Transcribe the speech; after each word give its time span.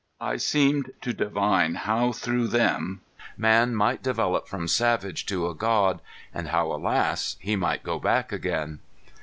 I 0.19 0.37
seemed 0.37 0.93
to 1.01 1.13
divine 1.13 1.75
how 1.75 2.11
through 2.11 2.47
them 2.47 3.01
man 3.37 3.75
might 3.75 4.01
develop 4.01 4.47
from 4.47 4.67
savage 4.67 5.27
to 5.27 5.47
a 5.47 5.53
god, 5.53 6.01
and 6.33 6.47
how 6.47 6.71
alas! 6.71 7.35
he 7.39 7.55
might 7.55 7.83
go 7.83 7.99
back 7.99 8.31
again. 8.31 8.79